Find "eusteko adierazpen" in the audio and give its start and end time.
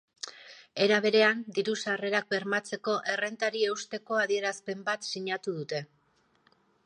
3.73-4.83